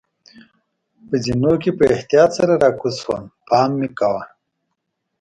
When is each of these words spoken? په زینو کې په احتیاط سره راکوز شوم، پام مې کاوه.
په 1.07 1.15
زینو 1.23 1.53
کې 1.61 1.71
په 1.77 1.83
احتیاط 1.95 2.29
سره 2.37 2.53
راکوز 2.63 2.95
شوم، 3.03 3.23
پام 3.47 3.69
مې 3.79 3.89
کاوه. 3.97 4.23